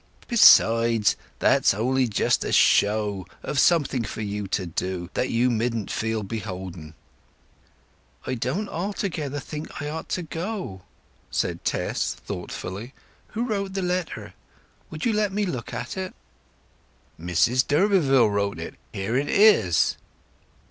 [0.27, 5.91] Besides, that's only just a show of something for you to do, that you midn't
[5.91, 6.95] feel beholden."
[8.25, 10.81] "I don't altogether think I ought to go,"
[11.29, 12.95] said Tess thoughtfully.
[13.37, 14.33] "Who wrote the letter?
[14.89, 16.15] Will you let me look at it?"
[17.19, 18.73] "Mrs d'Urberville wrote it.
[18.91, 19.97] Here it is."